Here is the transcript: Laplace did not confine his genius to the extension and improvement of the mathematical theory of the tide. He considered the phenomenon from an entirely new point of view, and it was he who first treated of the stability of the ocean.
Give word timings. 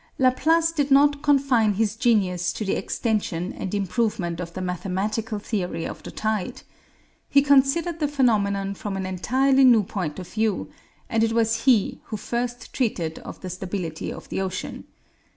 Laplace 0.17 0.71
did 0.71 0.89
not 0.89 1.21
confine 1.21 1.75
his 1.75 1.95
genius 1.95 2.51
to 2.53 2.65
the 2.65 2.73
extension 2.75 3.53
and 3.53 3.71
improvement 3.75 4.39
of 4.39 4.51
the 4.53 4.59
mathematical 4.59 5.37
theory 5.37 5.85
of 5.85 6.01
the 6.01 6.09
tide. 6.09 6.63
He 7.29 7.43
considered 7.43 7.99
the 7.99 8.07
phenomenon 8.07 8.73
from 8.73 8.97
an 8.97 9.05
entirely 9.05 9.63
new 9.63 9.83
point 9.83 10.17
of 10.17 10.27
view, 10.27 10.71
and 11.07 11.23
it 11.23 11.33
was 11.33 11.65
he 11.65 12.01
who 12.05 12.17
first 12.17 12.73
treated 12.73 13.19
of 13.19 13.41
the 13.41 13.49
stability 13.51 14.11
of 14.11 14.27
the 14.29 14.41
ocean. 14.41 14.85